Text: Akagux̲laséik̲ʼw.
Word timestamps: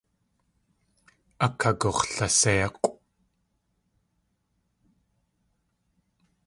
Akagux̲laséik̲ʼw. 1.45 2.93